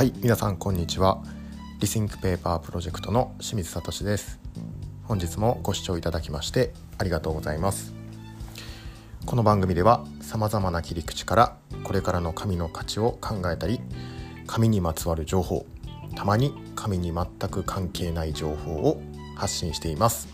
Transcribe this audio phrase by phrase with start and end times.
[0.00, 1.22] はい皆さんこんにちは。
[1.78, 4.40] Rethink Paper Project の清水聡です。
[5.04, 7.92] 本日もご視聴いただきましてありがとうございます。
[9.26, 13.78] この番組では様々な切り口からこれからの紙の価値を考えたり
[14.46, 15.66] 紙にまつわる情報
[16.16, 19.02] たまに紙に全く関係ない情報を
[19.36, 20.28] 発信しています。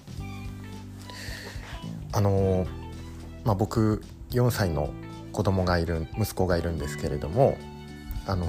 [2.13, 2.69] あの
[3.45, 4.91] まあ、僕4歳の
[5.33, 7.59] 子供がいる息子がいるんですけれども
[8.29, 8.47] あの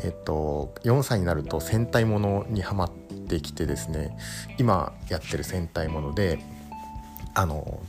[0.00, 2.90] えっと、4歳になると戦隊ものにはまっ
[3.28, 4.16] てきてですね
[4.58, 6.38] 今やってる戦隊もので
[7.34, 7.80] あの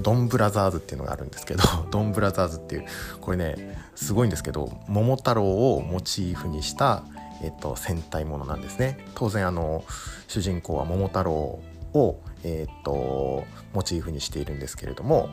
[0.00, 2.86] ドンブラザーズっていうのがあるんですけど ドンブラザーズっていう
[3.20, 5.44] これねすごいんですけど桃太郎
[5.74, 7.02] をモチーフにした、
[7.42, 8.98] えっと、戦隊ものなんですね。
[9.14, 9.84] 当然あの
[10.28, 11.60] 主人公は桃太郎
[11.94, 15.28] を、えっと、モチーフにしているんですけれども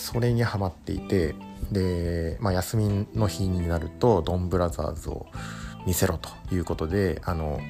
[0.00, 1.34] それにはまっていて
[1.70, 5.26] で、まあ、休みの日になるとドンブラザーズを
[5.86, 7.60] 見せろということであの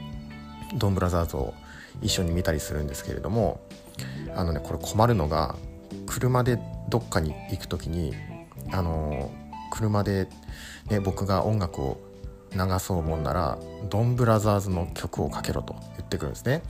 [0.77, 1.55] ドンブラザーズを
[2.01, 3.61] 一緒に見たりするんですけれども
[4.35, 5.57] あのねこれ困るのが
[6.07, 8.15] 車でどっかに行く時に
[8.71, 9.31] あの
[9.73, 10.29] 車で、
[10.89, 12.01] ね、僕が音楽を
[12.53, 13.59] 流そうもんなら
[13.91, 16.63] ドンブラザーズの曲をかけろと言ってくるんですね。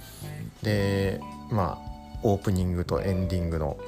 [0.63, 1.91] でまあ
[2.23, 3.79] オープニングとエンディングの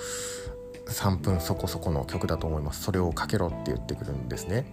[0.93, 2.83] 3分そこそこの曲だと思います。
[2.83, 4.67] それをかけろって言ってくるんですね。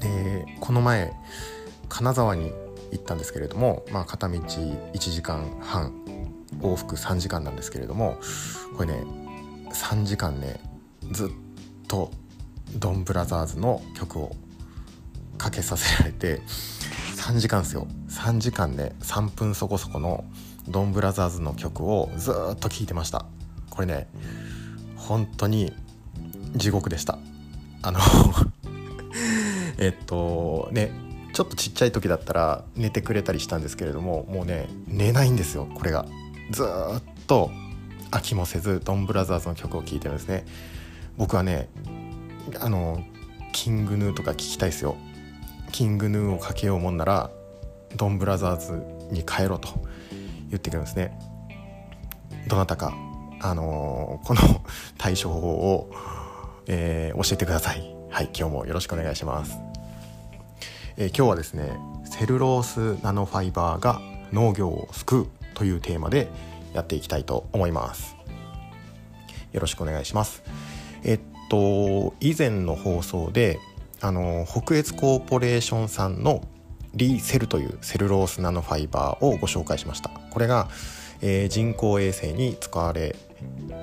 [0.00, 1.12] でこの前
[1.88, 2.52] 金沢に
[2.92, 5.92] 行ったんですけれども、まあ、片道1時間半
[6.60, 8.18] 往復3時間なんですけれども
[8.76, 9.02] これね
[9.72, 10.60] 3時間ね
[11.10, 11.28] ずっ
[11.88, 12.10] と
[12.76, 14.36] ドンブラザーズの曲を
[15.38, 16.40] かけさせられて
[17.16, 17.86] 3時間ですよ。
[18.08, 20.24] 3時間ね3分そこそこの
[20.68, 23.26] ドンブラザーズの曲をずっと聴いてました。
[23.70, 24.08] これね
[25.04, 25.72] 本当に
[26.56, 27.18] 地獄でした。
[27.82, 28.00] あの
[29.78, 30.90] えっとね
[31.34, 36.06] ちょっとちっちゃい時だったら寝てくれたりしたんですけれどももうね寝ないんですよこれが。
[36.50, 36.66] ずっ
[37.26, 37.50] と
[38.10, 40.46] 飽きもせずドンブラザーズの曲を聴いてるんですね。
[41.18, 41.68] 僕はね
[42.60, 43.02] あの
[43.52, 44.96] キングヌーとか聴きたいですよ。
[45.70, 47.30] キングヌーをかけようもんなら
[47.96, 49.68] ドンブラザーズに帰ろうと
[50.48, 51.18] 言ってくるんですね。
[52.48, 52.94] どなたか
[53.44, 54.40] あの、この
[54.96, 55.90] 対処法を、
[56.66, 57.94] えー、教えてください。
[58.08, 59.58] はい、今日もよろしくお願いします。
[60.96, 62.62] えー、今日はですね、セルロー
[62.96, 64.00] スナノファイバーが
[64.32, 66.30] 農業を救うというテーマで
[66.72, 68.16] やっていきたいと思います。
[69.52, 70.42] よろしくお願いします。
[71.02, 73.58] えっと、以前の放送で、
[74.00, 76.40] あの、北越コーポレーションさんの
[76.94, 80.08] リーセルというセルロースナノファイバーをご紹介しました。
[80.30, 80.70] これが、
[81.20, 83.16] えー、人工衛星に使われ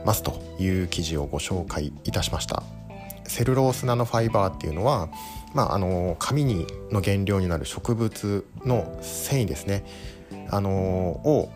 [0.05, 2.63] ますという記事をご紹介いたしました。
[3.25, 5.09] セルロースナノファイバーっていうのは、
[5.53, 9.85] まあ、あの紙にの原料になる植物の繊維ですね。
[10.50, 11.50] あのを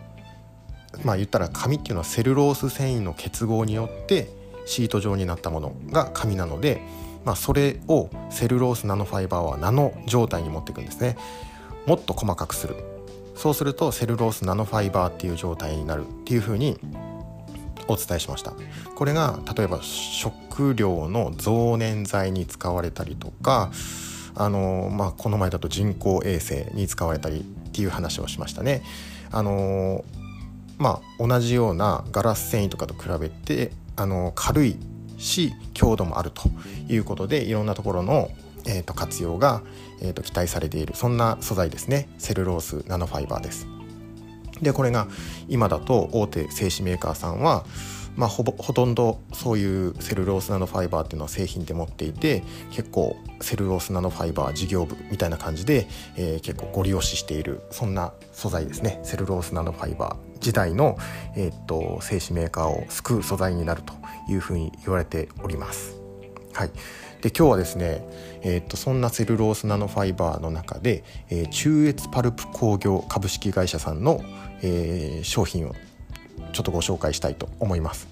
[1.04, 4.28] まあ言ったら紙っていうのはセルロース繊維の結合によって
[4.64, 6.80] シート状になったものが紙なので、
[7.24, 11.16] まあ、それをセルロースナノファイバーはナノ状態に持っていくんですね。
[11.86, 12.76] もっと細かくする。
[13.34, 16.78] そうするとセルロースナノファイバーっていう状態になるっていうふうに
[17.88, 18.52] お伝えしました
[18.94, 23.70] これが例えば食料の増粘剤に使われたりとか
[24.34, 27.42] あの、まあ、この前だと人工衛星に使われたりっ
[27.72, 28.82] ていう話をしましたね。
[29.32, 30.04] あの
[30.78, 34.76] まあ、同じようなガラス繊維とかと比べてあの軽い
[35.16, 36.42] し強度もあると
[36.88, 38.30] いうことでいろんなところの、
[38.66, 39.62] えーと、活用が、
[40.02, 43.75] えーと期待されているそんな素材ですねセルロースナノファイバーです。
[44.62, 45.06] でこれが
[45.48, 47.64] 今だと大手製紙メーカーさんは、
[48.16, 60.96] まあ、ほぼほとんどそういうセルロースナノファイバーっていうのは製品で持っていて結構セルロースナノファイバー事業部みたいな感じで、えー、結構ご利用ししているそんな素材ですねセルロースナノファイバー時代の、
[61.36, 63.92] えー、っと製紙メーカーを救う素材になると
[64.30, 66.05] いうふうに言われております。
[66.56, 66.70] はい、
[67.20, 68.02] で今日はですね、
[68.40, 74.22] えー、っとそんなセルロースナノファイバーの中で、えー、中越パルプ工業株式会社さんの、
[74.62, 75.74] えー、商品を
[76.54, 78.08] ちょっとご紹介したいと思います。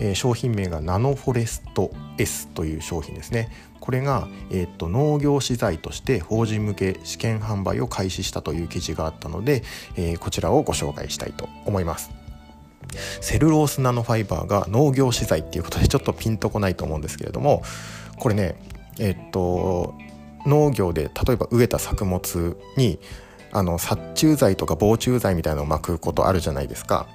[0.00, 3.52] えー、商品名がナノフォレスト S という商品ですね。
[3.78, 9.62] これが、えー、っと農業資材として法人向け試験販売を開始したという記事があったので、
[9.94, 12.19] えー、こちらをご紹介したいと思います。
[13.20, 17.62] セルロースナノファイバーが農業資材っていうことでちょっとピンとこないと思うんですけれども
[18.18, 18.56] これね
[18.98, 19.94] えっと
[20.46, 22.98] 農業で例えば植えた作物に
[23.52, 27.06] あの殺虫剤とか防虫剤みたいなのをまくことあるじゃないですか。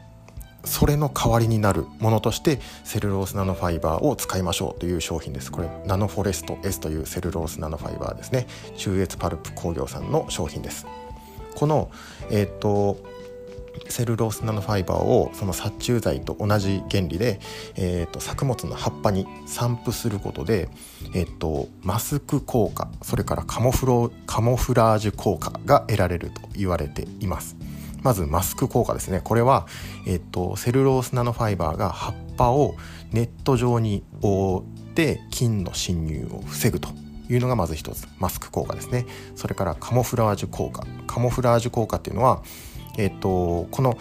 [0.65, 5.51] それの代わりになるものとしてセルロースナノファイバーを使いましょうという商品です。
[5.51, 8.47] これナノフォレスト S というセルロースナノファイバーですね。
[8.75, 10.87] 中越パルプ工業さんの商品です。
[11.55, 11.91] この
[12.31, 12.97] えっ、と
[13.89, 17.39] セルロースナノファイバーをその殺虫剤と同じ原理で、
[17.75, 20.69] えーと、作物の葉っぱに散布することで、
[21.13, 27.55] えーと、マスク効果それからカモフロカモフラージュ効果が得られると言われています。
[28.01, 29.19] まずマスク効果ですね。
[29.23, 29.65] これは、
[30.05, 32.75] えーと、セルロースナノファイバーが葉っぱを
[33.11, 34.63] ネット状に覆っ
[34.93, 36.89] て菌の侵入を防ぐと。
[37.27, 39.05] いうのがまず一つマスク効果ですね。
[39.35, 40.85] それからカモフラージュ効果。
[41.07, 42.43] カモフラージュ効果っていうのは
[42.97, 43.97] えっ、と、この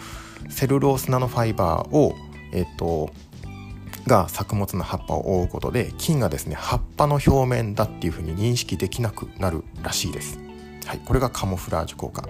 [0.49, 2.15] セルロースナノファイバーを、
[2.51, 3.11] えっ、と、
[4.07, 10.39] が作物の葉っぱを覆うことで菌がですね葉っぱの表面だっていうふうに認識できなくなるらしいです。
[10.85, 12.29] はい、これがカモフラージュ効果、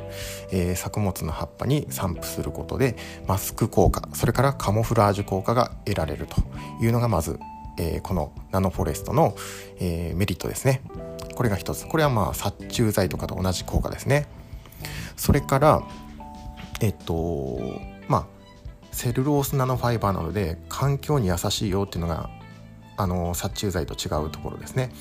[0.49, 2.95] えー、作物の葉っぱに散布することで
[3.27, 6.37] マスク効果それからカモフラージュ効果が得られると
[6.81, 7.37] いうのがまず、
[7.77, 9.35] えー、このナノフォレストの、
[9.81, 10.81] えー、メリットですね。
[11.35, 11.85] これが一つ。
[11.85, 14.25] これはまあ殺虫剤とかと同じ効果ですね。
[15.17, 15.83] それから
[16.85, 17.59] えっと
[18.07, 18.27] まあ
[18.91, 22.29] セルロースナノファイバーなので環境に優しいよっていうのが
[22.95, 24.91] あの殺虫剤と違うところですね。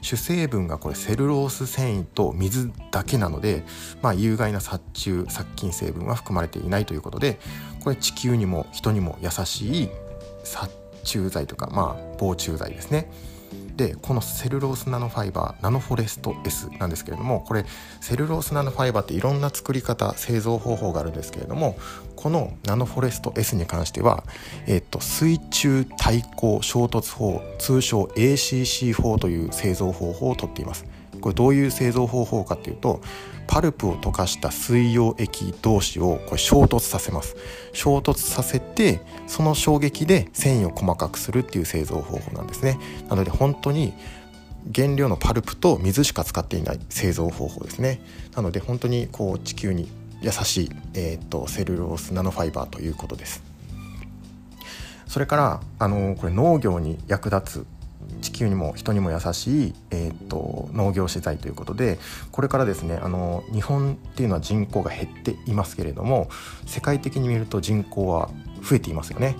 [0.00, 3.64] 主成分がこれセルロース繊維と水だけなので、
[4.02, 7.38] まあ、有害な殺虫殺菌成分は含まれていないということで
[7.82, 9.88] これ地球にも人にも優しい
[10.44, 10.70] 殺
[11.02, 13.10] 虫剤とかまあ防虫剤ですね。
[13.76, 17.64] でこのセルロースナノファイバーナノフォレスト S なんですけれどもこれ
[18.00, 21.76] セルロースナノファイバーっていろんな作り方製造方法があるんですけれども
[22.14, 24.24] このナノフォレスト S に関しては、
[24.66, 30.86] えっと、水中対抗衝突法通称 ACC4 という製造方法をとっています。
[31.24, 33.00] これどういう製造方法かっていうと
[33.46, 37.34] パルプを溶かした水溶液同士をこれ衝突させます。
[37.72, 42.78] 衝突させてその衝撃で繊維を細かくするっていう製造方法なんですね。
[43.08, 43.94] なので本当に
[44.74, 48.02] 原料のパルプと水しか使っていない製造方法ですね。
[48.36, 49.90] なので本当にこう地球に
[50.20, 53.42] 優しい、えーと、セルロースナノファイバーということです。
[55.06, 57.66] それからあのこれ農業に役立つ
[58.20, 61.98] 地球にも人にも優しい、えーと、農業資材ということで
[62.32, 66.28] これからですねあの日本っていうのは人口が減っていますけれども
[66.66, 68.30] 世界的に見ると人口は
[68.62, 69.36] 増えていますよね。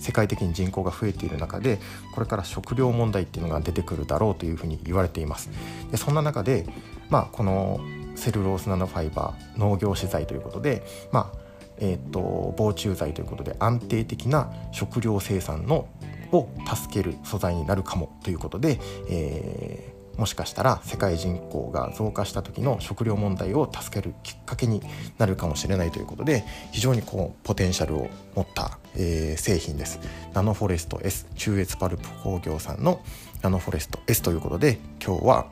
[0.00, 1.80] 世界的に人口が増えている中で
[2.14, 5.50] これから食料問題っていうのが出てくるだろうというふうに言われています
[5.90, 6.66] でそんな中で、
[7.10, 7.80] まあ、この
[8.14, 11.38] セルロースナノファイバー農業資材ということで、まあ
[11.78, 15.88] えーと防虫剤ということで安定的な食料生産の
[16.32, 18.78] を助ける素材になるかもということで、
[19.10, 24.82] えー、もしかしたら世界人口が増加した時の食料問題を助けるきっかけに
[25.16, 30.00] なるかもしれないということで非常にこうポテンシャルを持った、えー、製品です。
[30.34, 33.00] ナノフォレスト S 中越パルプ工業さんの
[33.42, 35.46] ナノフォレスト S ということで今日は、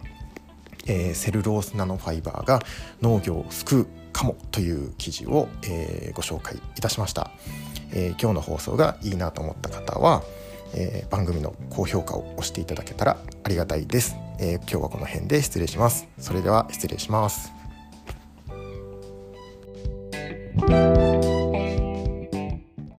[0.87, 2.61] えー、セルロースナノファイバーが
[3.01, 7.31] 農業を救うかもという記事を、えー、ご紹介いたしました、
[7.93, 10.23] えー、今日の放送がいいなと思った方は
[10.75, 16.07] えー、番組の高評価を押していただけたらありがたいです、えー、今日はこの辺で失礼します。
[16.19, 17.56] それでは失礼します。